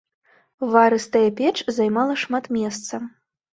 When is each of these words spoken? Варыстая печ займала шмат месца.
Варыстая 0.75 1.29
печ 1.41 1.55
займала 1.77 2.19
шмат 2.25 2.45
месца. 2.59 2.95